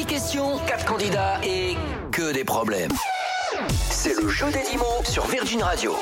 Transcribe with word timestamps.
10 0.00 0.06
questions, 0.06 0.58
4 0.66 0.86
candidats 0.86 1.38
et 1.44 1.76
que 2.10 2.32
des 2.32 2.42
problèmes. 2.42 2.92
C'est 3.90 4.18
le 4.18 4.30
jeu 4.30 4.46
des 4.46 4.62
10 4.70 4.78
mots 4.78 5.04
sur 5.04 5.26
Virgin 5.26 5.62
Radio. 5.62 5.94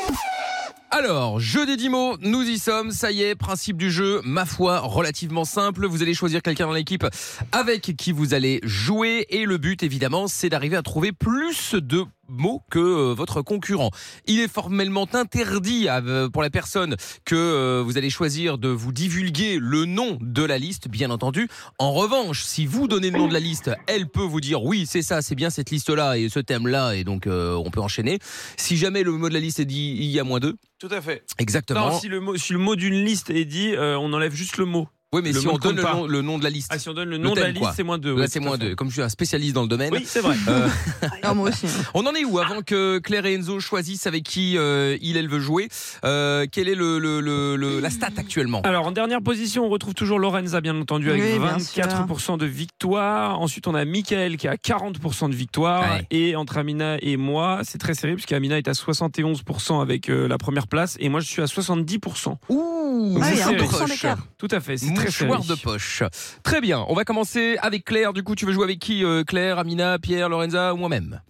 Alors, 0.92 1.40
jeu 1.40 1.66
des 1.66 1.76
10 1.76 1.88
mots, 1.88 2.16
nous 2.20 2.42
y 2.42 2.60
sommes, 2.60 2.92
ça 2.92 3.10
y 3.10 3.24
est, 3.24 3.34
principe 3.34 3.76
du 3.76 3.90
jeu, 3.90 4.20
ma 4.22 4.46
foi, 4.46 4.78
relativement 4.78 5.44
simple. 5.44 5.84
Vous 5.86 6.00
allez 6.00 6.14
choisir 6.14 6.42
quelqu'un 6.42 6.68
dans 6.68 6.74
l'équipe 6.74 7.04
avec 7.50 7.96
qui 7.96 8.12
vous 8.12 8.34
allez 8.34 8.60
jouer 8.62 9.26
et 9.30 9.44
le 9.44 9.58
but, 9.58 9.82
évidemment, 9.82 10.28
c'est 10.28 10.48
d'arriver 10.48 10.76
à 10.76 10.82
trouver 10.82 11.10
plus 11.10 11.74
de 11.74 12.04
mots 12.28 12.62
que 12.70 12.78
euh, 12.78 13.14
votre 13.14 13.42
concurrent. 13.42 13.90
Il 14.26 14.40
est 14.40 14.48
formellement 14.52 15.06
interdit 15.12 15.88
à, 15.88 15.98
euh, 15.98 16.28
pour 16.28 16.42
la 16.42 16.50
personne 16.50 16.96
que 17.24 17.34
euh, 17.34 17.82
vous 17.84 17.98
allez 17.98 18.10
choisir 18.10 18.58
de 18.58 18.68
vous 18.68 18.92
divulguer 18.92 19.58
le 19.60 19.84
nom 19.84 20.18
de 20.20 20.42
la 20.44 20.58
liste, 20.58 20.88
bien 20.88 21.10
entendu. 21.10 21.48
En 21.78 21.92
revanche, 21.92 22.42
si 22.42 22.66
vous 22.66 22.88
donnez 22.88 23.10
le 23.10 23.18
nom 23.18 23.28
de 23.28 23.32
la 23.32 23.40
liste, 23.40 23.70
elle 23.86 24.08
peut 24.08 24.22
vous 24.22 24.40
dire 24.40 24.62
oui, 24.62 24.86
c'est 24.86 25.02
ça, 25.02 25.22
c'est 25.22 25.34
bien 25.34 25.50
cette 25.50 25.70
liste-là 25.70 26.18
et 26.18 26.28
ce 26.28 26.40
thème-là, 26.40 26.92
et 26.94 27.04
donc 27.04 27.26
euh, 27.26 27.54
on 27.54 27.70
peut 27.70 27.80
enchaîner. 27.80 28.18
Si 28.56 28.76
jamais 28.76 29.02
le 29.02 29.12
mot 29.12 29.28
de 29.28 29.34
la 29.34 29.40
liste 29.40 29.60
est 29.60 29.64
dit 29.64 29.96
il 29.98 30.06
y 30.06 30.18
a 30.20 30.24
moins 30.24 30.40
deux, 30.40 30.56
Tout 30.78 30.88
à 30.90 31.00
fait. 31.00 31.24
exactement. 31.38 31.90
Non, 31.90 31.98
si 31.98 32.08
le 32.08 32.20
mot, 32.20 32.36
si 32.36 32.52
le 32.52 32.58
mot 32.58 32.76
d'une 32.76 33.04
liste 33.04 33.30
est 33.30 33.44
dit, 33.44 33.74
euh, 33.74 33.98
on 33.98 34.12
enlève 34.12 34.34
juste 34.34 34.56
le 34.58 34.64
mot. 34.64 34.88
Oui, 35.14 35.20
mais 35.24 35.32
le 35.32 35.40
si 35.40 35.48
on 35.48 35.56
donne 35.56 35.76
le 35.76 35.82
nom, 35.82 36.06
le 36.06 36.22
nom 36.22 36.38
de 36.38 36.44
la 36.44 36.50
liste. 36.50 36.68
Ah, 36.70 36.78
si 36.78 36.88
on 36.88 36.94
donne 36.94 37.08
le 37.08 37.16
nom 37.18 37.32
de 37.34 37.40
la 37.40 37.50
liste, 37.50 37.70
c'est 37.74 37.82
moins 37.82 37.98
deux. 37.98 38.14
Là, 38.14 38.22
oui, 38.22 38.28
c'est 38.30 38.40
moins 38.40 38.56
à 38.56 38.58
fait. 38.58 38.68
deux. 38.70 38.74
Comme 38.74 38.88
je 38.88 38.92
suis 38.94 39.02
un 39.02 39.08
spécialiste 39.08 39.54
dans 39.54 39.62
le 39.62 39.68
domaine. 39.68 39.90
Oui, 39.92 40.02
c'est 40.06 40.20
vrai. 40.20 40.36
Euh, 40.48 40.68
Ah, 41.22 41.34
moi 41.34 41.48
aussi. 41.50 41.66
on 41.94 42.06
en 42.06 42.12
est 42.14 42.24
où 42.24 42.38
avant 42.38 42.62
que 42.62 42.98
Claire 42.98 43.26
et 43.26 43.34
Enzo 43.34 43.60
choisissent 43.60 44.06
avec 44.06 44.22
qui 44.22 44.56
euh, 44.56 44.96
il 45.02 45.16
elle 45.16 45.28
veut 45.28 45.40
jouer 45.40 45.68
euh, 46.04 46.46
Quelle 46.50 46.68
est 46.68 46.74
le, 46.74 46.98
le- 46.98 47.20
le- 47.20 47.56
le- 47.56 47.80
la 47.80 47.90
stat 47.90 48.08
actuellement? 48.16 48.62
Alors 48.62 48.86
en 48.86 48.92
dernière 48.92 49.20
position, 49.22 49.64
on 49.66 49.68
retrouve 49.68 49.94
toujours 49.94 50.18
Lorenza, 50.18 50.60
bien 50.60 50.78
entendu, 50.80 51.10
avec 51.10 51.22
Oui, 51.22 51.38
bien 51.38 51.56
24% 51.56 52.38
de 52.38 52.46
victoire. 52.46 53.40
Ensuite, 53.40 53.66
on 53.66 53.74
a 53.74 53.84
Michael 53.84 54.36
qui 54.36 54.48
a 54.48 54.54
40% 54.56 55.28
de 55.30 55.34
victoire. 55.34 55.82
Ouais. 55.82 56.06
Et 56.10 56.36
entre 56.36 56.56
Amina 56.58 56.96
et 57.00 57.16
moi, 57.16 57.60
c'est 57.64 57.78
très 57.78 57.94
serré, 57.94 58.14
puisque 58.14 58.32
Amina 58.32 58.56
est 58.58 58.68
à 58.68 58.72
71% 58.72 59.80
avec 59.82 60.08
euh, 60.10 60.28
la 60.28 60.38
première 60.38 60.66
place. 60.66 60.96
Et 61.00 61.08
moi, 61.08 61.20
je 61.20 61.26
suis 61.26 61.42
à 61.42 61.46
70%. 61.46 62.36
Ouh, 62.48 62.77
Ah, 63.20 63.30
il 63.32 63.38
y 63.38 63.42
a 63.42 63.52
mouchoir 63.52 63.82
un 63.82 63.86
poche. 63.86 64.06
Tout 64.38 64.48
à 64.50 64.60
fait, 64.60 64.76
c'est 64.76 64.92
très 64.94 65.10
serré. 65.10 65.30
De 65.48 65.54
poche. 65.54 66.02
Très 66.42 66.60
bien. 66.60 66.84
On 66.88 66.94
va 66.94 67.04
commencer 67.04 67.56
avec 67.62 67.84
Claire. 67.84 68.12
Du 68.12 68.22
coup, 68.22 68.34
tu 68.34 68.46
veux 68.46 68.52
jouer 68.52 68.64
avec 68.64 68.78
qui 68.78 69.04
euh, 69.04 69.24
Claire, 69.24 69.58
Amina, 69.58 69.98
Pierre, 69.98 70.28
Lorenza 70.28 70.74
ou 70.74 70.76
moi-même? 70.76 71.20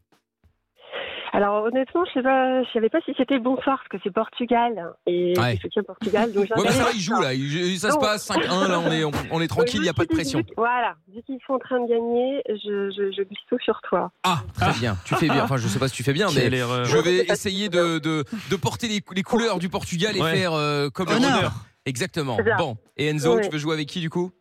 Alors 1.38 1.62
honnêtement, 1.66 2.04
je 2.04 2.14
sais 2.14 2.22
pas, 2.22 2.64
je 2.64 2.68
savais 2.72 2.88
pas 2.88 2.98
si 3.04 3.12
c'était 3.16 3.38
bonsoir 3.38 3.78
parce 3.78 3.88
que 3.88 3.96
c'est 4.02 4.12
Portugal 4.12 4.92
et 5.06 5.34
Ouais. 5.38 5.54
je 5.54 5.60
soutiens 5.60 5.84
Portugal. 5.84 6.32
Donc 6.32 6.46
Ouais, 6.56 6.64
bah, 6.64 6.72
ça 6.72 6.82
va, 6.82 6.90
il 6.92 7.00
joue 7.00 7.20
là. 7.20 7.32
Il- 7.32 7.78
ça 7.78 7.92
se 7.92 7.96
passe 7.98 8.26
5-1. 8.26 8.66
Là, 8.68 8.80
on 8.80 8.90
est, 8.90 9.04
on, 9.04 9.12
on 9.30 9.40
est 9.40 9.46
tranquille. 9.46 9.78
Il 9.78 9.82
n'y 9.84 9.88
a 9.88 9.94
pas 9.94 10.04
de 10.04 10.08
pression. 10.12 10.42
Voilà, 10.56 10.96
vu 11.14 11.22
qu'ils 11.22 11.38
sont 11.46 11.52
en 11.52 11.58
train 11.60 11.78
de 11.80 11.88
gagner, 11.88 12.42
je, 12.48 12.90
je, 12.90 13.12
je 13.16 13.22
glisse 13.22 13.38
tout 13.48 13.58
sur 13.60 13.80
toi. 13.88 14.10
Ah, 14.24 14.40
très 14.54 14.72
bien. 14.80 14.96
Tu 15.04 15.14
fais 15.14 15.28
bien. 15.28 15.44
Enfin, 15.44 15.58
je 15.58 15.68
sais 15.68 15.78
pas 15.78 15.86
si 15.86 15.94
tu 15.94 16.02
fais 16.02 16.12
bien, 16.12 16.26
mais 16.34 16.50
je 16.50 16.98
vais 16.98 17.18
essayer 17.30 17.68
de, 17.68 18.00
de, 18.00 18.24
de 18.50 18.56
porter 18.56 18.88
les, 18.88 19.00
les 19.14 19.22
couleurs 19.22 19.60
du 19.60 19.68
Portugal 19.68 20.16
et 20.16 20.20
Ouais. 20.20 20.34
faire 20.34 20.54
euh, 20.54 20.90
comme 20.90 21.06
le. 21.08 21.48
Exactement. 21.86 22.36
Bon. 22.58 22.76
Et 22.96 23.06
Enzo, 23.08 23.36
Ouais. 23.36 23.42
tu 23.42 23.50
veux 23.50 23.58
jouer 23.58 23.74
avec 23.74 23.88
qui 23.88 24.00
du 24.00 24.10
coup? 24.10 24.32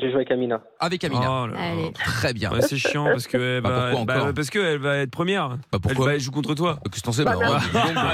J'ai 0.00 0.08
joué 0.08 0.16
avec 0.16 0.30
Amina. 0.30 0.60
Avec 0.80 1.04
Amina. 1.04 1.42
Oh 1.42 1.46
là 1.46 1.52
là. 1.54 1.60
Allez. 1.60 1.92
Très 1.92 2.32
bien. 2.32 2.50
C'est 2.60 2.76
chiant 2.76 3.04
parce 3.04 3.26
que 3.26 3.36
elle 3.36 3.60
Bah, 3.62 3.70
va, 3.70 3.90
pourquoi 3.90 4.04
bah, 4.06 4.20
encore 4.22 4.34
parce 4.34 4.50
que 4.50 4.58
elle 4.58 4.78
va 4.78 4.96
être 4.98 5.10
première. 5.10 5.50
Bah, 5.50 5.56
Elle, 5.74 5.80
pourquoi 5.80 6.06
va- 6.06 6.14
elle 6.14 6.20
joue 6.20 6.30
contre 6.32 6.54
toi. 6.54 6.78
Qu'est-ce 6.90 7.00
que 7.02 7.06
t'en 7.06 7.12
sais 7.12 7.24
bah, 7.24 7.34
Bah, 7.38 7.46
on 7.48 7.52
va 7.52 7.60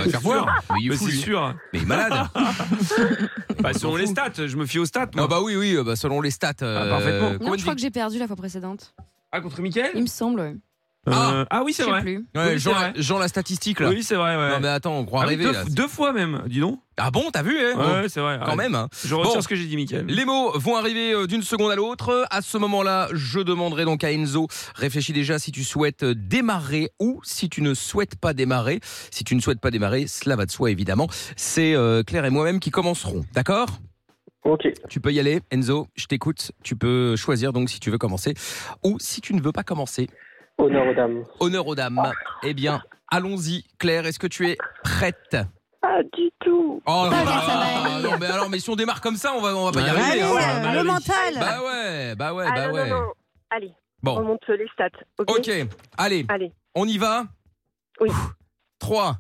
c'est 0.05 0.11
faire 0.11 0.21
sûr. 0.21 0.31
voir. 0.31 0.63
Mais 0.73 0.77
il 0.81 0.87
est 0.87 0.91
Mais 0.91 0.97
fou, 0.97 1.07
c'est 1.07 1.13
lui. 1.13 1.19
sûr. 1.19 1.55
Mais 1.73 1.79
il 1.79 1.83
est 1.83 1.87
malade. 1.87 2.13
Bah, 3.61 3.73
selon 3.75 3.97
les 3.97 4.07
stats, 4.07 4.47
je 4.47 4.57
me 4.57 4.65
fie 4.67 4.79
aux 4.79 4.87
stats. 4.87 5.11
moi. 5.15 5.25
Ah 5.25 5.29
bah 5.29 5.41
oui, 5.43 5.55
oui, 5.57 5.77
bah, 5.85 5.95
selon 5.97 6.21
les 6.23 6.31
stats. 6.31 6.53
euh, 6.63 6.83
Ah, 6.87 6.89
parfaitement. 6.89 7.33
combien 7.33 7.47
Non, 7.47 7.53
de 7.53 7.59
je 7.59 7.63
crois 7.63 7.75
que 7.75 7.81
j'ai 7.81 7.91
perdu 7.91 8.19
la 8.19 8.27
fois 8.27 8.37
précédente. 8.37 8.95
Ah, 9.33 9.41
contre 9.41 9.61
Mickaël 9.61 9.91
Il 9.95 10.03
me 10.03 10.07
semble. 10.07 10.41
ouais. 10.41 10.57
Euh, 11.09 11.47
ah 11.49 11.63
oui, 11.65 11.73
c'est 11.73 11.85
vrai. 11.85 12.03
Ouais, 12.05 12.21
Oui, 12.35 12.59
Jean, 12.59 12.73
c'est 12.73 12.79
vrai. 12.79 12.93
Jean, 12.97 13.19
la 13.19 13.29
statistique 13.29 13.81
là. 13.81 13.89
Oui, 13.89 14.03
c'est 14.03 14.17
vrai. 14.17 14.37
Ouais. 14.37 14.51
Non 14.51 14.61
mais 14.61 14.69
attends, 14.69 14.99
on 14.99 15.07
croit 15.07 15.23
Ah 15.23 15.29
oui, 15.29 15.31
rêver 15.37 15.45
deux, 15.45 15.53
là. 15.53 15.65
deux 15.65 15.89
fois 15.89 16.13
même, 16.13 16.43
dis 16.47 16.61
donc. 16.61 16.79
Ah 16.99 17.11
bon, 17.11 17.31
t'as 17.33 17.43
vu 17.43 17.57
hein? 17.59 18.03
Ouais, 18.03 18.09
c'est 18.11 18.21
vrai. 18.21 18.39
Quand 18.45 18.51
Ouais. 18.51 18.57
même. 18.57 18.75
hein. 18.75 18.89
Je 19.07 19.15
retire 19.15 19.35
Bon. 19.37 19.41
ce 19.41 19.49
que 19.49 19.57
j'ai 19.57 19.65
dit, 19.65 19.77
Mickaël. 19.77 20.05
Les 20.07 20.27
mots 20.27 20.53
vont 20.59 20.77
arriver 20.77 21.13
euh, 21.15 21.27
d'une 21.27 21.41
seconde 21.43 21.71
à 21.71 21.75
l'autre. 21.77 22.27
À 22.31 22.43
ce 22.43 22.59
moment-là, 22.59 23.09
je 23.15 23.41
demanderai 23.41 23.87
donc 23.87 24.05
à 24.05 24.13
Enzo, 24.13 24.47
réfléchis 24.75 25.15
déjà 25.15 25.39
si 25.39 25.53
tu 25.53 25.65
souhaites 25.65 26.03
euh, 26.03 26.15
démarrer 26.15 26.91
ou 27.01 27.21
si 27.25 27.49
tu 27.49 27.63
ne 27.63 27.73
souhaites 27.73 28.17
pas 28.17 28.35
démarrer. 28.35 28.81
Si 29.11 29.25
tu 29.25 29.35
ne 29.35 29.41
souhaites 29.41 29.61
pas 29.61 29.71
démarrer, 29.71 30.07
cela 30.07 30.37
va 30.37 30.45
de 30.45 30.51
soi 30.51 30.71
évidemment. 30.71 31.09
C'est 31.35 31.75
euh, 31.75 32.03
Claire 32.03 32.27
et 32.27 32.31
moi-même 32.31 32.61
qui 32.61 32.71
commencerons. 32.71 33.25
D'accord? 33.33 33.69
Ok. 34.45 34.69
Tu 34.91 35.01
peux 35.01 35.13
y 35.13 35.21
aller, 35.21 35.41
Enzo, 35.51 35.89
je 35.97 36.05
t'écoute. 36.07 36.53
Tu 36.63 36.77
peux 36.77 37.17
choisir 37.17 37.53
donc 37.55 37.71
si 37.71 37.81
tu 37.81 37.91
veux 37.91 37.99
commencer 37.99 38.35
ou 38.83 38.99
si 39.01 39.21
tu 39.23 39.33
ne 39.35 39.41
veux 39.41 39.53
pas 39.53 39.63
commencer. 39.63 40.09
Honneur 40.61 40.87
aux 40.89 40.95
dames. 40.95 41.25
Honneur 41.41 41.67
aux 41.67 41.75
dames. 41.75 42.03
Eh 42.43 42.55
bien, 42.55 42.83
allons-y. 43.11 43.65
Claire, 43.79 44.07
est-ce 44.07 44.19
que 44.19 44.27
tu 44.27 44.49
es 44.49 44.57
prête? 44.83 45.37
Pas 45.81 46.03
du 46.15 46.31
tout. 46.41 46.83
Oh 46.87 47.09
là 47.11 47.23
Ah, 47.27 47.99
là, 47.99 48.01
non, 48.11 48.19
mais 48.19 48.27
alors, 48.27 48.51
mais 48.51 48.59
si 48.59 48.69
on 48.71 48.77
démarre 48.77 49.01
comme 49.01 49.17
ça, 49.17 49.33
on 49.35 49.41
va, 49.41 49.57
on 49.57 49.65
va 49.65 49.73
pas 49.73 49.81
y 49.81 49.89
Allez, 49.89 50.01
arriver. 50.21 50.23
Allez, 50.23 50.43
hein. 50.45 50.65
euh, 50.75 50.79
le 50.79 50.85
mental. 50.85 51.35
Bah 51.39 51.63
ouais, 51.65 52.15
bah 52.17 52.35
ouais, 52.35 52.45
ah, 52.47 52.55
bah 52.55 52.67
non, 52.69 52.75
ouais. 52.75 52.91
non, 52.91 53.01
non. 53.01 53.13
Allez, 53.51 53.73
on 53.73 54.15
Bon, 54.15 54.23
monte 54.23 54.47
les 54.49 54.69
stats. 54.75 54.89
Ok? 55.19 55.31
ok, 55.31 55.51
allez, 55.97 56.27
Allez. 56.29 56.53
on 56.75 56.87
y 56.87 56.99
va? 56.99 57.25
Oui. 58.01 58.11
3, 58.79 59.17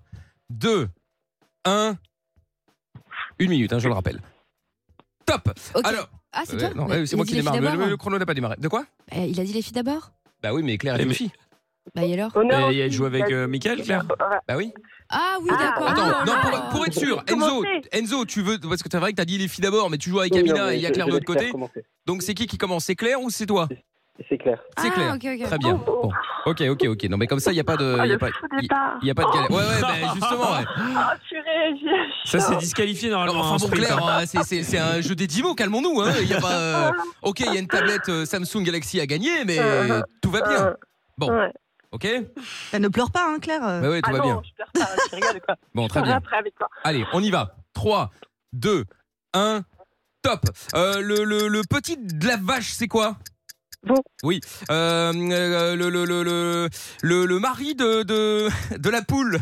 2, 0.51 0.89
1. 1.65 1.95
Une 3.39 3.51
minute, 3.51 3.73
hein, 3.73 3.79
je 3.79 3.89
le 3.89 3.95
rappelle. 3.95 4.21
Top 5.25 5.49
Ok. 5.75 5.87
Alors, 5.87 6.09
Ah, 6.33 6.43
c'est 6.45 6.57
euh, 6.57 6.59
toi 6.59 6.71
non, 6.75 6.87
Mais 6.87 6.99
ouais, 7.01 7.07
c'est 7.07 7.17
moi 7.17 7.25
qui 7.25 7.35
démarre. 7.35 7.59
Le, 7.59 7.87
le 7.89 7.97
chrono 7.97 8.19
n'a 8.19 8.27
pas 8.27 8.35
démarré. 8.35 8.57
De 8.59 8.69
quoi? 8.69 8.85
Eh, 9.13 9.27
Il 9.29 9.41
a 9.41 9.45
dit 9.45 9.53
les 9.55 9.63
filles 9.63 9.73
d'abord? 9.73 10.11
Bah 10.43 10.53
oui, 10.53 10.63
mais 10.63 10.79
Claire 10.79 10.97
est 10.97 11.01
Eh, 11.03 11.05
une 11.05 11.15
fille. 11.15 11.31
Bah 11.95 12.05
et 12.05 12.13
alors 12.15 12.33
Et 12.73 12.79
elle 12.79 12.93
joue 12.93 13.07
avec 13.07 13.31
euh, 13.31 13.47
Mickaël, 13.49 13.83
Claire 13.83 14.05
Bah 14.47 14.57
oui. 14.57 14.73
Ah 15.09 15.39
oui, 15.43 15.51
Ah, 15.53 15.57
d'accord. 15.59 15.89
Attends, 15.89 16.03
Ah, 16.05 16.25
non, 16.27 16.33
pour, 16.43 16.69
pour 16.71 16.87
être 16.87 16.95
sûr, 16.95 17.23
Enzo, 17.27 17.65
Enzo, 17.93 18.25
tu 18.27 18.43
veux, 18.43 18.59
parce 18.59 18.83
que 18.83 18.89
c'est 18.91 18.99
vrai 18.99 19.11
que 19.11 19.17
t'as 19.17 19.25
dit 19.25 19.39
les 19.39 19.49
filles 19.49 19.63
d'abord, 19.63 19.91
mais 19.91 19.99
tu 19.99 20.11
joues 20.11 20.21
avec 20.21 20.33
Oui, 20.35 20.43
non, 20.45 20.51
Amina 20.53 20.73
et 20.75 20.77
il 20.77 20.83
y 20.83 20.87
a 20.87 20.91
Claire 20.91 21.07
de 21.07 21.13
l'autre 21.13 21.25
côté. 21.25 21.53
Donc 22.07 22.23
c'est 22.23 22.35
qui 22.35 22.47
qui 22.47 22.59
commence? 22.59 22.85
C'est 22.85 22.95
Claire 22.95 23.21
ou 23.21 23.31
c'est 23.31 23.47
toi? 23.47 23.69
C'est 24.29 24.39
clair. 24.39 24.59
C'est 24.79 24.89
ah, 24.89 24.91
Claire. 24.91 25.15
ok, 25.15 25.25
ok. 25.41 25.47
Très 25.47 25.59
bien. 25.59 25.75
Bon. 25.75 26.11
Ok, 26.47 26.61
ok, 26.69 26.85
ok. 26.89 27.05
Non, 27.05 27.17
mais 27.17 27.27
comme 27.27 27.41
ça, 27.41 27.51
il 27.53 27.55
n'y 27.55 27.61
a 27.61 27.65
pas 27.65 27.77
de. 27.77 27.97
Ah, 27.99 28.07
Il 28.07 28.11
y 28.11 28.15
a 28.15 28.19
pas, 28.19 28.29
y 29.03 29.11
a 29.11 29.15
pas 29.15 29.25
de 29.25 29.33
galère. 29.33 29.51
Ouais, 29.51 29.57
ouais, 29.57 29.81
bah, 29.81 29.95
justement, 30.15 30.53
ouais. 30.53 30.65
Ah, 30.97 31.15
purée, 31.29 31.95
Ça, 32.25 32.39
c'est 32.41 32.57
disqualifié 32.57 33.09
Alors, 33.09 33.25
normalement. 33.27 33.55
enfin 33.55 33.65
en 33.65 33.69
bon, 33.69 33.75
Claire, 33.77 33.99
hein. 34.05 34.19
hein, 34.23 34.27
c'est- 34.27 34.43
c'est 34.45 34.63
c'est 34.63 34.79
un 34.79 35.01
jeu 35.01 35.15
des 35.15 35.27
10 35.27 35.43
mots, 35.43 35.55
calmons-nous. 35.55 36.01
Hein. 36.03 36.13
Il 36.21 36.29
y 36.29 36.35
a 36.35 36.41
pas. 36.41 36.53
euh, 36.61 36.91
Ok, 37.23 37.41
il 37.41 37.47
y 37.53 37.57
a 37.57 37.61
une 37.61 37.67
tablette 37.67 38.09
euh, 38.09 38.25
Samsung 38.27 38.63
Galaxy 38.63 39.01
à 39.01 39.07
gagner, 39.07 39.45
mais 39.47 39.59
Euh, 39.59 40.01
tout 40.23 40.31
va 40.31 40.43
bien. 40.43 40.67
Euh, 40.67 40.75
Bon. 41.19 41.31
ouais. 41.33 41.53
Ok 41.93 42.07
Elle 42.73 42.83
ne 42.83 42.89
pleure 42.89 43.11
pas, 43.11 43.27
hein, 43.27 43.39
Claire. 43.41 43.61
Bah 43.61 43.81
ouais, 43.91 44.01
tout 44.01 44.11
Ah 44.11 44.13
va 44.13 44.19
non, 44.19 44.25
bien. 44.25 44.43
je 44.45 44.55
pleure 44.55 44.71
pas, 44.73 44.93
tu 45.09 45.15
rigoles 45.17 45.41
quoi. 45.45 45.57
Bon, 45.75 45.85
Je 45.85 45.89
très 45.89 46.01
pleure 46.01 46.05
bien. 46.13 46.17
après 46.19 46.37
avec 46.37 46.55
toi. 46.57 46.69
Allez, 46.85 47.05
on 47.13 47.21
y 47.23 47.31
va. 47.31 47.57
3, 47.75 48.11
2, 48.53 48.85
1, 49.35 49.63
top. 50.23 50.41
Euh, 50.75 51.01
le, 51.01 51.25
le, 51.25 51.49
le 51.49 51.63
petit 51.69 51.97
de 51.99 52.27
la 52.27 52.37
vache, 52.37 52.71
c'est 52.73 52.87
quoi? 52.89 53.17
Bon. 53.87 54.03
Oui. 54.23 54.41
Euh, 54.71 55.13
euh, 55.15 55.75
le, 55.77 55.89
le, 55.89 56.05
le, 56.05 56.23
le, 56.23 56.69
le, 57.03 57.27
le 57.27 57.39
mari 57.39 57.75
de, 57.75 58.03
de, 58.03 58.49
de 58.77 58.91
la 58.91 59.03
poule. 59.03 59.41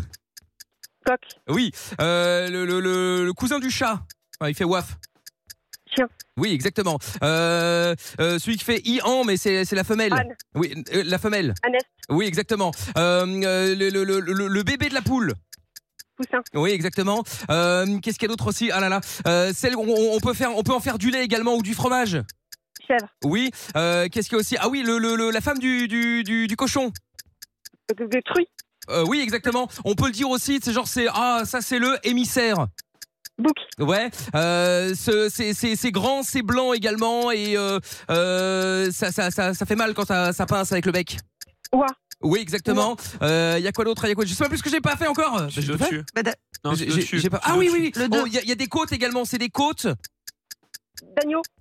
Coq, 1.05 1.19
Oui. 1.49 1.73
Euh, 2.01 2.49
le, 2.49 2.65
le, 2.65 2.81
le, 2.81 3.25
le 3.25 3.33
cousin 3.33 3.59
du 3.59 3.71
chat. 3.71 4.01
Il 4.47 4.55
fait 4.55 4.65
waf. 4.65 4.97
Chien. 5.93 6.07
Oui, 6.37 6.53
exactement. 6.53 6.99
Euh, 7.25 7.97
euh, 8.21 8.39
celui 8.39 8.57
qui 8.59 8.65
fait 8.65 8.81
i-an, 8.85 9.25
mais 9.25 9.37
c'est 9.37 9.65
c'est 9.65 9.75
la 9.75 9.85
femelle. 9.85 10.13
Anne, 10.13 10.35
Oui, 10.55 10.73
euh, 10.95 11.03
la 11.05 11.19
femelle. 11.19 11.55
Annette, 11.65 11.83
Oui, 12.11 12.27
exactement. 12.27 12.71
Euh, 12.97 13.27
euh, 13.27 13.75
le, 13.75 13.89
le, 13.89 14.05
le, 14.05 14.21
le, 14.21 14.47
le 14.47 14.63
bébé 14.63 14.89
de 14.89 14.95
la 14.95 15.03
poule. 15.03 15.33
Poussin, 16.17 16.43
Oui, 16.55 16.71
exactement. 16.71 17.25
Euh, 17.51 17.99
Qu'est-ce 18.01 18.19
qu'il 18.19 18.29
y 18.29 18.31
a 18.31 18.35
d'autre 18.35 18.49
aussi? 18.49 18.71
Ah 18.71 18.81
là 18.81 18.89
là. 18.89 19.01
Euh, 19.27 19.53
celle, 19.55 19.77
on, 19.77 19.87
on 19.89 20.21
peut 20.21 20.35
faire, 20.35 20.55
on 20.57 20.63
peut 20.63 20.73
en 20.75 20.81
faire 20.81 20.99
du 20.99 21.11
lait 21.11 21.25
également 21.25 21.55
ou 21.57 21.63
du 21.63 21.75
fromage. 21.75 22.19
Chèvre, 22.89 23.09
Oui. 23.25 23.51
Euh, 23.77 24.09
Qu'est-ce 24.11 24.29
qu'il 24.29 24.37
y 24.37 24.39
a 24.39 24.41
aussi? 24.41 24.57
Ah 24.59 24.69
oui, 24.69 24.83
le, 24.83 24.99
le, 24.99 25.15
le- 25.15 25.31
la 25.31 25.41
femme 25.41 25.59
du, 25.59 25.87
du, 25.89 26.25
du, 26.25 26.47
du 26.47 26.57
cochon. 26.57 26.91
de, 27.97 28.05
de 28.05 28.21
truie, 28.25 28.49
Euh, 28.91 29.05
oui, 29.07 29.21
exactement. 29.21 29.69
On 29.85 29.95
peut 29.95 30.07
le 30.07 30.13
dire 30.13 30.29
aussi. 30.31 30.61
C'est 30.63 30.73
genre, 30.73 30.89
c'est 30.89 31.07
ah, 31.13 31.43
ça 31.45 31.61
c'est 31.61 31.79
le 31.79 31.99
émissaire. 32.05 32.67
bouc, 33.39 33.55
Ouais, 33.79 34.11
euh, 34.35 34.95
ce- 34.95 35.29
c'est 35.29 35.53
c'est- 35.55 35.77
c'est 35.77 35.91
grand, 35.93 36.23
c'est 36.23 36.43
blanc 36.43 36.73
également 36.73 37.31
et 37.31 37.57
euh, 37.57 37.79
euh, 38.11 38.91
ça, 38.91 39.13
ça, 39.13 39.31
ça, 39.31 39.55
ça 39.55 39.67
fait 39.67 39.77
mal 39.77 39.95
quand 39.95 40.07
ça, 40.07 40.33
ça 40.33 40.47
pince 40.47 40.73
avec 40.73 40.87
le 40.87 40.93
bec. 40.93 41.19
oie, 41.73 41.87
Oui, 42.23 42.41
exactement. 42.41 42.97
Il 43.23 43.63
y 43.63 43.69
a 43.69 43.73
quoi 43.73 43.85
d'autre? 43.85 44.05
Il 44.07 44.09
y 44.09 44.13
a 44.13 44.15
quoi? 44.15 44.25
Je 44.25 44.35
sais 44.35 44.43
pas 44.43 44.49
plus 44.49 44.59
ce 44.59 44.63
que 44.63 44.71
j'ai 44.71 44.81
pas 44.81 44.97
fait 44.97 45.07
encore. 45.07 45.49
Je. 45.51 45.73
Bah, 45.73 46.23
Non, 46.65 46.73
dessus. 46.73 47.19
j'ai 47.21 47.31
pas- 47.31 47.41
C'est 47.45 47.51
Ah 47.53 47.57
oui, 47.57 47.69
oui, 47.73 47.79
oui. 47.81 47.93
Le 47.95 48.09
Oh, 48.11 48.27
y, 48.27 48.41
il 48.43 48.49
y 48.49 48.53
a 48.53 48.57
des 48.57 48.67
côtes 48.67 48.91
également. 48.93 49.25
C'est 49.25 49.39
des 49.39 49.51
côtes. 49.51 49.87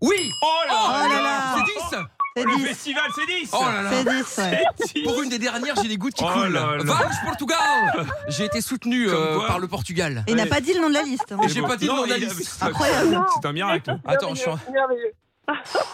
Oui. 0.01 0.31
Oh 0.43 0.47
là 0.67 0.75
Oh 0.87 1.09
là 1.09 1.21
là. 1.21 1.55
C'est 1.57 1.95
10 1.97 2.03
C'est 2.35 2.43
Le 2.43 2.55
10. 2.57 2.65
festival, 2.65 3.03
c'est 3.15 3.25
10 3.25 3.49
Oh 3.53 3.57
là 3.65 3.81
là. 3.81 3.89
C'est 3.91 4.03
10, 4.03 4.37
ouais. 4.37 4.63
C'est 4.85 4.93
10. 4.95 5.03
Pour 5.03 5.21
une 5.23 5.29
des 5.29 5.39
dernières, 5.39 5.75
j'ai 5.81 5.87
les 5.87 5.97
gouttes 5.97 6.13
qui 6.13 6.23
Oh 6.25 6.31
coulent. 6.31 6.57
Vamos 6.83 7.03
Portugal 7.25 8.05
J'ai 8.27 8.45
été 8.45 8.61
soutenu 8.61 9.09
euh, 9.09 9.39
par 9.47 9.59
le 9.59 9.67
Portugal. 9.67 10.23
Et 10.27 10.31
il 10.31 10.37
n'a 10.37 10.45
pas 10.45 10.61
dit 10.61 10.73
le 10.73 10.81
nom 10.81 10.89
de 10.89 10.93
la 10.93 11.01
liste. 11.03 11.31
hein. 11.31 11.37
Et 11.43 11.49
j'ai 11.49 11.61
pas 11.61 11.77
dit 11.77 11.87
le 11.87 11.93
nom 11.93 12.03
de 12.03 12.09
la 12.09 12.15
a- 12.15 12.17
liste. 12.19 12.41
c'est- 12.43 12.63
Incroyable. 12.63 13.19
C'est 13.41 13.47
un 13.47 13.53
miracle. 13.53 13.97
Attends, 14.05 14.35
je 14.35 14.41
suis. 14.41 14.51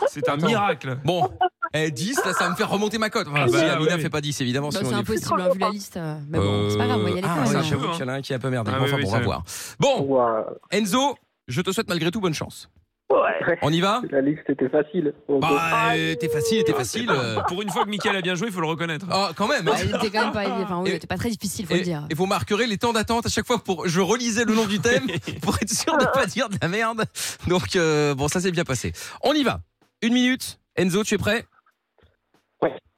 C'est 0.07 0.28
un 0.30 0.38
miracle. 0.38 0.98
Bon, 1.06 1.30
Eh, 1.75 1.89
10, 1.92 2.18
là, 2.25 2.34
ça 2.34 2.44
va 2.46 2.50
me 2.51 2.56
faire 2.56 2.69
remonter 2.69 2.98
ma 3.00 3.10
cote. 3.10 3.28
Enfin, 3.28 3.46
Ah 3.48 3.51
bah, 3.51 3.57
si 3.60 3.66
Amina 3.66 3.96
ouais. 3.96 4.01
fait 4.01 4.10
pas 4.10 4.22
10, 4.22 4.39
évidemment. 4.42 4.69
Bah, 4.69 4.80
c'est 4.84 4.94
impossible, 4.94 5.42
hein, 5.42 5.50
vu 5.54 5.60
la 5.60 5.69
liste. 5.69 5.98
euh, 5.98 6.18
Mais 6.30 6.38
bon, 6.38 6.69
c'est 6.69 6.78
pas 6.78 6.86
grave, 6.86 7.00
on 7.00 7.04
va 7.04 7.10
y 7.10 7.13
aller 7.13 7.22
Ah, 7.24 7.62
j'avoue 7.63 7.89
qu'il 7.89 8.00
y 8.01 8.04
en 8.04 8.07
a 8.10 8.13
un 8.13 8.22
qui 8.22 8.34
est 8.34 8.36
un 8.36 8.39
peu 8.39 8.50
merdé. 8.51 8.72
Ah, 8.74 8.78
enfin, 8.81 8.96
oui, 8.98 9.04
bon, 9.04 9.10
on 9.10 9.12
va 9.12 9.19
voir. 9.19 9.44
Bon, 9.80 10.46
Enzo, 10.72 11.16
je 11.48 11.62
te 11.62 11.72
souhaite 11.72 11.88
malgré 11.89 12.12
tout 12.12 12.19
bonne 12.22 12.34
chance. 12.36 12.69
Ouais. 13.13 13.57
On 13.62 13.71
y 13.71 13.80
va 13.80 14.01
la 14.12 14.21
liste 14.21 14.50
était 14.50 14.69
facile. 14.69 15.13
Bah, 15.30 15.92
euh, 15.95 16.15
t'es 16.15 16.30
facile, 16.30 16.63
t'es 16.63 16.74
facile. 16.74 17.10
euh. 17.12 17.39
Pour 17.48 17.62
une 17.62 17.69
fois 17.69 17.83
que 17.86 17.89
Mickaël 17.89 18.15
a 18.15 18.21
bien 18.21 18.33
joué, 18.36 18.48
il 18.48 18.54
faut 18.54 18.62
le 18.62 18.68
reconnaître. 18.68 19.06
Ah, 19.12 19.31
quand 19.36 19.48
même. 19.48 19.65
Bah, 19.65 19.74
il 19.83 19.89
était 19.95 20.10
quand 20.10 20.24
même 20.24 20.31
pas, 20.33 20.48
enfin, 20.63 20.81
oui, 20.81 20.89
Et- 20.89 20.94
c'était 20.94 21.07
pas 21.07 21.18
très 21.18 21.30
difficile, 21.30 21.65
faut 21.68 21.74
le 21.75 21.81
dire. 21.81 22.07
et 22.10 22.13
vous 22.15 22.25
marquerez 22.25 22.65
les 22.65 22.77
temps 22.77 22.92
d'attente 22.94 23.25
à 23.25 23.30
chaque 23.30 23.45
fois 23.45 23.60
pour. 23.63 23.88
Je 23.88 24.01
relisais 24.01 24.45
le 24.45 24.56
nom 24.56 24.65
du 24.65 24.80
thème 24.80 25.06
pour 25.42 25.56
être 25.62 25.69
sûr 25.71 25.98
de 25.98 26.06
pas 26.06 26.25
dire 26.25 26.50
de 26.50 26.57
la 26.62 26.68
merde. 26.68 27.04
Donc 27.48 27.75
euh, 27.75 28.15
bon, 28.15 28.27
ça 28.27 28.39
s'est 28.42 28.51
bien 28.51 28.63
passé. 28.65 28.94
On 29.21 29.33
y 29.33 29.44
va. 29.44 29.60
Une 30.01 30.13
minute. 30.13 30.60
Enzo, 30.75 31.04
tu 31.04 31.13
es 31.13 31.18
prêt? 31.19 31.45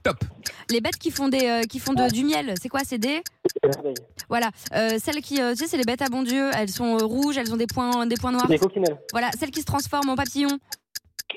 Top. 0.06 0.24
Les 0.70 0.82
bêtes 0.82 0.98
qui 0.98 1.10
font 1.10 1.30
des, 1.30 1.46
euh, 1.48 1.62
qui 1.64 1.80
font 1.80 1.94
de- 1.94 2.10
du 2.12 2.24
miel, 2.24 2.54
c'est 2.62 2.70
quoi? 2.70 2.82
C'est 2.86 3.00
des 3.00 3.22
voilà, 4.30 4.52
euh, 4.76 4.98
celles 5.04 5.22
qui, 5.22 5.42
euh, 5.42 5.52
tu 5.54 5.58
sais, 5.64 5.68
c'est 5.68 5.78
les 5.78 5.84
bêtes 5.84 6.02
à 6.04 6.10
bon 6.10 6.22
Dieu. 6.22 6.52
Elles 6.56 6.70
sont 6.70 6.96
euh, 6.98 7.04
rouges, 7.04 7.38
elles 7.38 7.52
ont 7.52 7.58
des 7.58 7.66
points, 7.68 8.06
des 8.06 8.16
points 8.16 8.32
noirs. 8.32 8.48
Les 8.48 8.60
coccinelles. 8.60 8.98
Voilà, 9.12 9.32
celles 9.40 9.50
qui 9.52 9.62
se 9.62 9.66
transforment 9.66 10.10
en 10.10 10.16
papillons. 10.16 10.60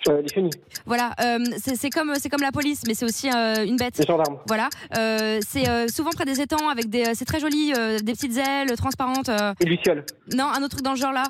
Euh, 0.08 0.20
les 0.22 0.28
chenilles. 0.28 0.50
Voilà, 0.84 1.14
euh, 1.20 1.38
c'est 1.62 1.76
c'est 1.76 1.88
comme, 1.90 2.14
c'est 2.20 2.28
comme 2.28 2.42
la 2.42 2.52
police, 2.52 2.82
mais 2.86 2.92
c'est 2.94 3.06
aussi 3.06 3.30
euh, 3.30 3.64
une 3.64 3.76
bête. 3.76 3.96
Les 3.98 4.04
gendarmes. 4.04 4.38
Voilà, 4.46 4.68
euh, 4.98 5.40
c'est 5.46 5.66
euh, 5.68 5.88
souvent 5.88 6.10
près 6.10 6.26
des 6.26 6.40
étangs 6.42 6.68
avec 6.68 6.90
des, 6.90 7.14
c'est 7.14 7.24
très 7.24 7.40
joli, 7.40 7.72
euh, 7.76 7.98
des 7.98 8.12
petites 8.12 8.36
ailes 8.36 8.76
transparentes. 8.76 9.30
euh. 9.30 9.54
Les 9.60 9.70
lucioles. 9.70 10.04
non, 10.34 10.44
un 10.44 10.58
autre 10.58 10.68
truc 10.76 10.82
dans 10.82 10.92
le 10.92 10.98
genre 10.98 11.12
là. 11.12 11.24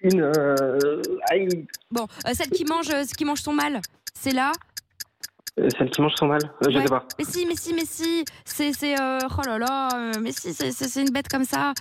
Une. 0.00 0.20
Euh, 0.20 1.00
aïe, 1.30 1.48
Bon, 1.90 2.06
euh, 2.28 2.30
celle 2.34 2.50
qui 2.50 2.64
mange, 2.66 2.90
euh, 2.90 3.04
qui 3.16 3.24
mange 3.24 3.40
son 3.40 3.54
mal, 3.54 3.80
c'est 4.14 4.32
là. 4.32 4.52
Euh, 5.60 5.68
celle 5.78 5.90
qui 5.90 6.00
mange 6.02 6.14
son 6.16 6.26
mal. 6.26 6.40
Euh, 6.44 6.70
je 6.70 6.76
Ouais. 6.76 6.82
sais 6.82 6.88
pas. 6.88 7.04
Mais 7.18 7.24
si, 7.24 7.46
mais 7.46 7.56
si, 7.56 7.74
mais 7.74 7.84
si, 7.86 8.24
c'est, 8.44 8.72
c'est, 8.72 9.00
euh, 9.00 9.18
oh 9.38 9.42
là 9.46 9.58
là, 9.58 9.88
mais 10.20 10.32
si, 10.32 10.52
c'est, 10.52 10.72
c'est, 10.72 11.00
une 11.02 11.10
bête 11.10 11.28
comme 11.28 11.44
ça. 11.44 11.72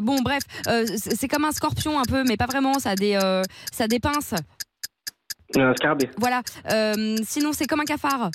Bon, 0.00 0.20
bref, 0.22 0.42
c'est, 0.96 1.28
comme 1.28 1.44
un 1.44 1.52
scorpion 1.52 1.98
un 1.98 2.04
peu, 2.04 2.24
mais 2.24 2.36
pas 2.36 2.46
vraiment. 2.46 2.78
Ça 2.78 2.90
a 2.90 2.94
des, 2.94 3.18
ça 3.72 3.84
a 3.84 3.88
des 3.88 3.98
pinces. 4.00 4.34
Un 5.56 5.74
scarabée. 5.74 6.10
Voilà. 6.18 6.42
Sinon, 7.24 7.52
c'est 7.52 7.66
comme 7.66 7.80
un 7.80 7.84
cafard. 7.84 8.30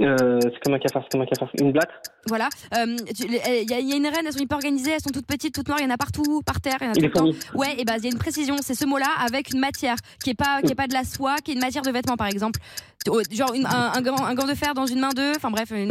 Euh, 0.00 0.38
c'est 0.42 0.60
comme 0.62 0.74
un 0.74 0.78
cafard, 0.78 1.02
c'est 1.04 1.10
comme 1.12 1.22
un 1.22 1.26
cafard. 1.26 1.48
Une 1.60 1.72
blatte. 1.72 1.90
Voilà. 2.28 2.48
Euh, 2.76 2.96
Il 3.20 3.32
y, 3.32 3.38
a- 3.72 3.78
il 3.80 3.88
y 3.88 3.92
a 3.92 3.96
une 3.96 4.06
reine, 4.06 4.24
elles 4.26 4.32
sont 4.32 4.38
hyper 4.40 4.56
organisées, 4.58 4.90
elles 4.92 5.00
sont 5.00 5.10
toutes 5.10 5.26
petites, 5.26 5.54
toutes 5.54 5.68
noires, 5.68 5.78
il 5.80 5.84
y 5.84 5.86
en 5.86 5.94
a 5.94 5.96
partout, 5.96 6.42
par 6.44 6.60
terre, 6.60 6.76
il 6.80 6.84
y 6.86 6.88
en 6.88 6.92
a 6.92 6.94
tout 6.94 7.00
le. 7.26 7.58
Ouais, 7.58 7.74
et 7.78 7.84
bah 7.84 7.94
il 7.98 8.04
y 8.04 8.06
a 8.06 8.10
une 8.10 8.18
précision, 8.18 8.56
c'est 8.60 8.74
ce 8.74 8.84
mot-là 8.84 9.08
avec 9.24 9.52
une 9.52 9.60
matière 9.60 9.96
qui 10.22 10.30
est 10.30 10.34
pas 10.34 10.60
qui 10.62 10.72
est 10.72 10.74
pas 10.76 10.86
de 10.86 10.92
la 10.94 11.04
soie, 11.04 11.36
qui 11.42 11.52
est 11.52 11.54
une 11.54 11.60
matière 11.60 11.82
de 11.82 11.90
vêtement 11.90 12.16
par 12.16 12.26
exemple. 12.26 12.60
Oh, 13.08 13.20
Genre 13.30 13.54
une- 13.54 13.66
un, 13.66 13.92
un 13.94 14.02
gant, 14.02 14.16
un 14.24 14.34
gant 14.34 14.46
de 14.46 14.54
fer 14.54 14.74
dans 14.74 14.86
une 14.86 14.98
main 15.00 15.10
d'eux, 15.10 15.32
enfin 15.36 15.50
bref, 15.50 15.70
une. 15.70 15.90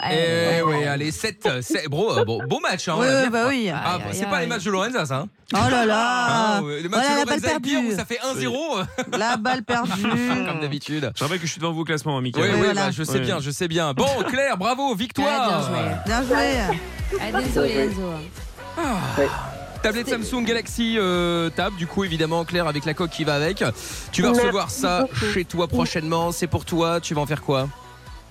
Ouais. 0.00 0.58
Eh 0.58 0.62
oui, 0.62 0.84
allez, 0.84 1.10
7. 1.10 1.48
Bro, 1.90 2.18
euh, 2.18 2.24
bon, 2.24 2.40
beau 2.46 2.60
match. 2.60 2.86
Hein, 2.88 2.96
Ouais, 2.98 3.06
ouais, 3.08 3.30
bah 3.30 3.46
oui. 3.48 3.68
Ah, 3.74 3.98
bah, 3.98 4.04
c'est 4.12 4.26
pas 4.28 4.40
les 4.40 4.46
matchs 4.46 4.64
de 4.64 4.70
Lorenza, 4.70 5.04
ça. 5.06 5.16
hein. 5.16 5.28
Oh 5.54 5.56
là 5.70 5.80
Ah, 5.82 5.86
là 5.86 6.62
ouais, 6.62 6.80
les 6.82 6.88
matchs 6.88 7.00
Voilà, 7.06 7.14
de 7.14 7.18
la 7.18 7.24
balle 7.24 7.40
Lorenza 7.40 7.56
et 7.56 7.60
Pierre 7.60 7.80
perdue. 7.80 7.92
où 7.94 7.96
ça 7.96 8.04
fait 8.04 8.18
1-0, 8.22 8.86
La 9.18 9.36
balle 9.36 9.62
perdue. 9.64 10.02
comme 10.46 10.60
d'habitude. 10.60 11.10
Je 11.16 11.24
rappelle 11.24 11.40
que 11.40 11.46
je 11.46 11.50
suis 11.52 11.60
devant 11.60 11.72
vous 11.72 11.80
au 11.80 11.84
classement, 11.84 12.14
hein, 12.14 12.18
Oui, 12.18 12.24
Mickaël. 12.24 12.50
oui, 12.54 12.60
voilà. 12.64 12.86
bah, 12.86 12.90
je 12.92 13.02
sais 13.02 13.12
Ouais. 13.14 13.20
bien, 13.20 13.40
je 13.40 13.50
sais 13.50 13.66
bien. 13.68 13.92
Bon, 13.94 14.06
Claire, 14.28 14.56
bravo, 14.56 14.90
Ah, 14.92 14.96
victoire. 14.96 15.48
bien 15.48 15.68
joué. 15.68 15.94
Bien 16.06 16.22
joué. 16.22 17.20
Allez, 17.20 17.44
désolé 17.46 17.70
Enzo. 17.72 18.02
Tablette 19.82 20.08
Samsung 20.08 20.44
Galaxy 20.44 20.96
euh, 20.98 21.50
Tab, 21.50 21.74
du 21.76 21.86
coup 21.86 22.02
évidemment 22.04 22.44
Claire 22.44 22.66
avec 22.66 22.84
la 22.84 22.94
coque 22.94 23.10
qui 23.10 23.24
va 23.24 23.34
avec. 23.34 23.62
Tu 24.12 24.22
vas 24.22 24.30
recevoir 24.30 24.70
ça 24.70 25.02
beaucoup. 25.02 25.32
chez 25.32 25.44
toi 25.44 25.68
prochainement. 25.68 26.32
C'est 26.32 26.48
pour 26.48 26.64
toi. 26.64 27.00
Tu 27.00 27.14
vas 27.14 27.20
en 27.22 27.26
faire 27.26 27.42
quoi? 27.42 27.68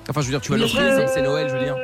Enfin, 0.09 0.21
je 0.21 0.25
veux 0.27 0.31
dire, 0.31 0.41
tu 0.41 0.51
vas 0.51 0.57
l'offrir. 0.57 0.81
Euh, 0.81 1.07
c'est- 1.07 1.21
Noël, 1.21 1.49
je 1.49 1.57
veux 1.57 1.63
dire. 1.63 1.75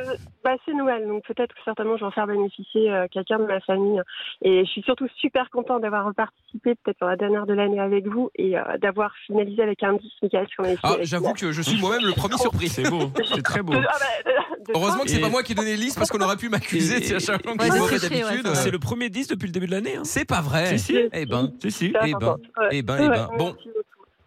Bah, 0.42 0.50
c'est 0.66 0.74
Noël, 0.74 1.06
donc 1.06 1.24
peut-être 1.26 1.54
que 1.54 1.60
certainement 1.64 1.96
je 1.96 2.00
vais 2.00 2.06
en 2.06 2.10
faire 2.10 2.26
bénéficier 2.26 2.90
euh, 2.92 3.06
quelqu'un 3.10 3.38
de 3.38 3.44
ma 3.46 3.60
famille. 3.60 4.00
Et 4.42 4.64
je 4.64 4.70
suis 4.70 4.82
surtout 4.82 5.06
super 5.18 5.48
contente 5.50 5.80
d'avoir 5.82 6.12
participé 6.14 6.74
peut-être 6.82 6.98
pour 6.98 7.08
la 7.08 7.16
dernière 7.16 7.46
de 7.46 7.54
l'année 7.54 7.80
avec 7.80 8.06
vous 8.06 8.30
et 8.36 8.56
euh, 8.58 8.62
d'avoir 8.80 9.12
finalisé 9.26 9.62
avec 9.62 9.82
un 9.82 9.94
10, 9.94 10.10
Michael, 10.22 10.46
sur 10.48 10.62
mes 10.64 10.76
Ah, 10.82 10.96
j'avoue 11.00 11.32
que 11.32 11.50
je 11.52 11.62
suis 11.62 11.80
moi-même 11.80 12.06
le 12.06 12.12
premier 12.12 12.36
surpris. 12.36 12.68
C'est 12.68 12.88
beau, 12.90 13.10
c'est 13.24 13.42
très 13.42 13.62
beau. 13.62 13.72
De- 13.72 13.78
ah 13.88 13.96
bah, 13.98 14.30
de- 14.30 14.64
de- 14.72 14.76
Heureusement 14.78 15.02
que 15.04 15.10
c'est 15.10 15.20
pas 15.20 15.28
moi 15.30 15.42
qui 15.42 15.52
ai 15.52 15.54
donné 15.54 15.72
les 15.72 15.76
listes 15.82 15.96
parce 15.98 16.10
qu'on 16.10 16.20
aurait 16.20 16.36
pu 16.36 16.48
m'accuser 16.50 16.96
à 17.14 17.18
chaque 17.18 17.42
fois 17.42 17.52
que 17.54 17.58
d'habitude. 18.00 18.46
ouais, 18.46 18.54
C'est 18.54 18.70
le 18.70 18.78
premier 18.78 19.08
10 19.10 19.28
depuis 19.28 19.46
le 19.46 19.52
début 19.52 19.66
de 19.66 19.72
l'année. 19.72 19.96
Hein. 19.96 20.02
C'est 20.04 20.24
pas 20.26 20.40
vrai. 20.42 20.76
Si, 20.76 20.78
si. 20.78 20.98
Eh 21.12 21.26
ben, 21.26 21.52
Si, 21.62 21.70
si. 21.70 21.86
eh 22.04 22.12
ben, 22.14 22.36
eh 22.70 22.82
ben, 22.82 22.96
eh 23.00 23.08
ben. 23.08 23.28
Bon. 23.38 23.54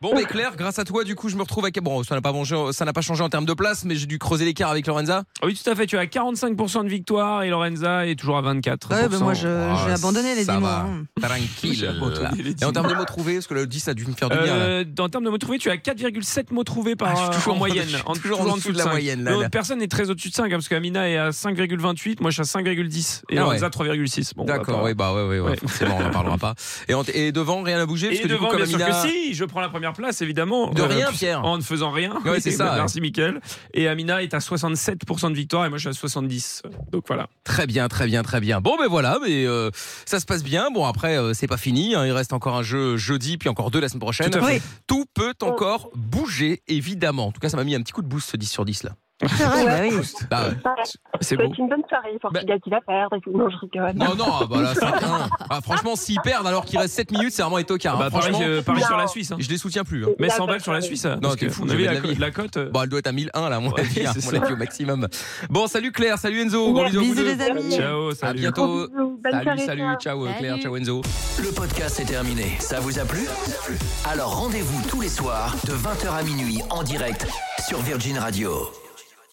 Bon, 0.01 0.13
mais 0.15 0.23
Claire, 0.25 0.55
grâce 0.57 0.79
à 0.79 0.83
toi, 0.83 1.03
du 1.03 1.15
coup, 1.15 1.29
je 1.29 1.35
me 1.35 1.41
retrouve 1.41 1.63
avec. 1.65 1.81
Bon, 1.81 2.03
ça 2.03 2.15
n'a 2.15 2.21
pas 2.21 2.31
mangé, 2.31 2.55
ça 2.71 2.85
n'a 2.85 2.93
pas 2.93 3.01
changé 3.01 3.23
en 3.23 3.29
termes 3.29 3.45
de 3.45 3.53
place, 3.53 3.85
mais 3.85 3.95
j'ai 3.95 4.05
dû 4.05 4.17
creuser 4.19 4.45
l'écart 4.45 4.71
avec 4.71 4.87
Lorenza. 4.87 5.23
Ah 5.41 5.45
Oui, 5.45 5.53
tout 5.61 5.69
à 5.69 5.75
fait. 5.75 5.85
Tu 5.85 5.97
as 5.97 6.05
45% 6.05 6.83
de 6.83 6.89
victoire 6.89 7.43
et 7.43 7.49
Lorenza 7.49 8.05
est 8.07 8.15
toujours 8.15 8.37
à 8.37 8.41
24%. 8.41 8.93
Ouais, 8.93 9.07
bah 9.09 9.19
moi 9.19 9.33
je- 9.33 9.47
Ah, 9.47 9.83
j'ai 9.85 9.93
abandonné 9.93 10.35
les 10.35 10.43
ça 10.43 10.55
10 10.55 10.59
mois. 10.59 10.69
va. 10.69 10.79
hein. 10.89 11.05
Tranquille. 11.21 12.55
Et 12.61 12.65
en 12.65 12.71
termes 12.71 12.89
de 12.89 12.93
mots 12.95 13.05
trouvés, 13.05 13.35
parce 13.35 13.47
que 13.47 13.53
le 13.53 13.67
10 13.67 13.87
a 13.87 13.93
dû 13.93 14.05
me 14.05 14.13
faire 14.13 14.29
du 14.29 14.37
bien. 14.37 14.53
Euh, 14.53 14.83
en 14.99 15.09
termes 15.09 15.23
de 15.23 15.29
mots 15.29 15.37
trouvés, 15.37 15.57
tu 15.57 15.69
as 15.69 15.77
4,7 15.77 16.51
mots 16.53 16.63
trouvés 16.63 16.95
par 16.95 17.09
Ah, 17.09 17.15
je 17.15 17.21
suis 17.23 17.29
toujours 17.35 17.53
en 17.53 17.55
en- 17.55 17.59
moyenne. 17.59 17.85
je 17.89 17.95
suis 17.97 18.21
toujours 18.21 18.41
en 18.41 18.55
dessous 18.55 18.71
de 18.71 18.77
la 18.77 18.85
moyenne, 18.85 19.23
là. 19.23 19.49
Personne 19.49 19.79
n'est 19.79 19.87
très 19.87 20.09
au-dessus 20.09 20.29
de 20.29 20.33
5 20.35 20.45
hein, 20.45 20.49
parce 20.51 20.67
qu'Amina 20.69 21.09
est 21.09 21.17
à 21.17 21.29
5,28, 21.31 22.21
moi 22.21 22.29
je 22.31 22.35
suis 22.35 22.41
à 22.41 22.59
5,10 22.59 23.23
et 23.29 23.37
Ah 23.37 23.41
Lorenza 23.41 23.65
ouais. 23.65 23.71
3,6. 23.71 24.33
Bon, 24.35 24.45
D'accord, 24.45 24.79
pas- 24.79 24.83
oui, 24.85 24.93
bah 24.93 25.13
ouais, 25.13 25.23
ouais, 25.23 25.39
ouais, 25.39 25.49
Ouais. 25.51 25.57
forcément, 25.57 25.97
on 25.97 26.03
n'en 26.03 26.11
parlera 26.11 26.37
pas. 26.37 26.53
Et, 26.87 26.93
en- 26.93 27.03
et 27.13 27.31
devant, 27.31 27.61
rien 27.63 27.77
n'a 27.77 27.85
bougé, 27.85 28.07
parce 28.07 28.19
Et 28.19 28.23
que 28.23 28.27
du 28.27 28.33
devant, 28.33 28.47
coup, 28.47 28.53
comme 28.57 28.61
Amina. 28.63 29.01
si, 29.03 29.33
je 29.33 29.45
prends 29.45 29.61
la 29.61 29.69
première 29.69 29.86
place 29.93 30.21
évidemment. 30.21 30.69
De 30.71 30.81
rien, 30.81 31.07
puis- 31.09 31.17
Pierre. 31.19 31.43
En 31.45 31.57
ne 31.57 31.63
faisant 31.63 31.91
rien. 31.91 32.13
Ouais, 32.25 32.39
c'est 32.39 32.51
ça, 32.51 32.65
bah, 32.65 32.71
ouais. 32.71 32.77
Merci 32.77 33.01
Mickaël. 33.01 33.39
Et 33.73 33.87
Amina 33.87 34.21
est 34.23 34.33
à 34.33 34.39
67% 34.39 35.29
de 35.29 35.35
victoire 35.35 35.65
et 35.65 35.69
moi 35.69 35.77
je 35.77 35.89
suis 35.89 35.89
à 35.89 35.93
70. 35.93 36.63
Donc 36.91 37.03
voilà. 37.07 37.27
Très 37.43 37.67
bien, 37.67 37.87
très 37.87 38.05
bien, 38.07 38.23
très 38.23 38.39
bien. 38.39 38.61
Bon, 38.61 38.75
ben 38.77 38.87
voilà, 38.87 39.17
mais 39.25 39.45
euh, 39.45 39.69
ça 40.05 40.19
se 40.19 40.25
passe 40.25 40.43
bien. 40.43 40.69
Bon, 40.73 40.85
après, 40.85 41.17
euh, 41.17 41.33
c'est 41.33 41.47
pas 41.47 41.57
fini. 41.57 41.95
hein, 41.95 42.05
il 42.05 42.11
reste 42.11 42.33
encore 42.33 42.55
un 42.55 42.63
jeu 42.63 42.97
jeudi, 42.97 43.37
puis 43.37 43.49
encore 43.49 43.71
deux 43.71 43.79
la 43.79 43.89
semaine 43.89 44.01
prochaine. 44.01 44.29
Tout 44.29 44.39
à 44.39 44.41
fait. 44.41 44.55
Oui, 44.55 44.61
Tout 44.87 45.05
peut 45.13 45.33
encore 45.41 45.89
bouger, 45.95 46.61
évidemment. 46.67 47.27
En 47.27 47.31
tout 47.31 47.39
cas, 47.39 47.49
ça 47.49 47.57
m'a 47.57 47.63
mis 47.63 47.75
un 47.75 47.81
petit 47.81 47.93
coup 47.93 48.01
de 48.01 48.07
boost 48.07 48.29
ce 48.31 48.37
10 48.37 48.47
sur 48.49 48.65
10 48.65 48.83
là. 48.83 48.91
C'est 49.21 49.43
vrai, 49.45 49.65
bah 49.65 49.71
oui. 49.81 49.89
Bah, 50.29 50.41
ouais. 50.43 50.49
Ouais, 50.49 50.83
C'est 51.21 51.29
ça 51.29 51.35
va 51.37 51.43
beau. 51.47 51.51
être 51.53 51.59
une 51.59 51.69
bonne 51.69 51.81
soirée. 51.89 52.17
Portugal 52.21 52.59
qui 52.63 52.69
va 52.69 52.81
perdre 52.81 53.15
et 53.15 53.21
tout. 53.21 53.31
Non, 53.35 53.49
je 53.49 53.57
rigole. 53.57 53.93
Non, 53.95 54.15
non, 54.15 54.25
ah, 54.41 54.45
bah 54.49 54.61
là, 54.61 54.73
5-1. 54.73 55.27
Ah, 55.49 55.61
franchement, 55.61 55.95
s'ils 55.95 56.19
perdent 56.21 56.45
alors 56.45 56.65
qu'il 56.65 56.77
reste 56.77 56.93
7 56.93 57.11
minutes, 57.11 57.31
c'est 57.31 57.41
vraiment 57.41 57.57
hein. 57.57 57.63
Bah, 57.63 58.09
pareil, 58.11 58.11
franchement, 58.11 58.39
euh, 58.41 58.61
pareil 58.61 58.83
sur 58.83 58.97
la 58.97 59.07
Suisse. 59.07 59.31
hein. 59.31 59.37
je 59.39 59.49
les 59.49 59.57
soutiens 59.57 59.83
plus. 59.83 60.05
hein. 60.05 60.09
Mais 60.19 60.27
100 60.29 60.33
D'accord, 60.33 60.47
balles 60.47 60.61
sur 60.61 60.71
la 60.73 60.79
ouais. 60.79 60.85
Suisse. 60.85 61.05
hein, 61.05 61.15
Non, 61.15 61.29
parce 61.29 61.35
que 61.37 61.49
fou, 61.49 61.63
on 61.63 61.69
a 61.69 61.69
jamais 61.69 61.77
vu 61.83 61.87
de 61.87 61.87
la, 61.87 61.93
la 61.95 62.07
vie. 62.07 62.15
co- 62.15 62.21
la 62.21 62.31
cote. 62.31 62.57
euh, 62.57 62.69
Bon, 62.69 62.83
elle 62.83 62.89
doit 62.89 62.99
être 62.99 63.07
à 63.07 63.11
1001 63.11 63.49
là, 63.49 63.55
à 63.55 63.59
mon 63.59 63.71
Ouais, 63.71 63.79
avis, 63.81 64.05
à 64.05 64.13
c'est 64.13 64.23
mon 64.25 64.31
ça. 64.31 64.43
avis, 64.43 64.53
au 64.53 64.57
maximum. 64.57 65.07
Bon, 65.49 65.67
salut 65.67 65.91
Claire, 65.91 66.17
salut 66.19 66.41
Enzo. 66.41 66.73
Gros 66.73 66.85
bisous 66.85 66.99
à 66.99 67.03
vous 67.03 67.13
les 67.13 67.41
amis. 67.41 67.71
Ciao, 67.75 68.09
À 68.09 68.15
salut. 68.15 68.39
bientôt. 68.39 68.87
Bisous, 68.87 69.19
bonne 69.23 69.43
Salut, 69.43 69.59
salut, 69.65 69.83
ciao. 69.99 70.25
euh, 70.27 70.33
Claire, 70.37 70.57
ciao 70.59 70.77
Enzo. 70.77 71.01
Le 71.41 71.51
podcast 71.51 71.99
est 71.99 72.05
terminé. 72.05 72.55
Ça 72.59 72.79
vous 72.79 72.99
a 72.99 73.05
plu? 73.05 73.21
Alors 74.09 74.37
rendez-vous 74.39 74.81
tous 74.89 75.01
les 75.01 75.09
soirs 75.09 75.55
de 75.65 75.71
20h 75.73 76.13
à 76.19 76.23
minuit 76.23 76.61
en 76.69 76.83
direct 76.83 77.25
sur 77.67 77.79
Virgin 77.81 78.17
Radio. 78.19 78.51